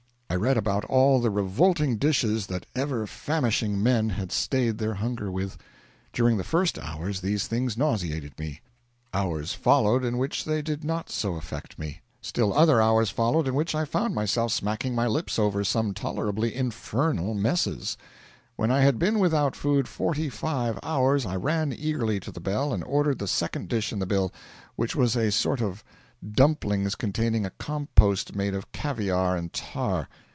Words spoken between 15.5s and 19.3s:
some tolerably infernal messes. When I had been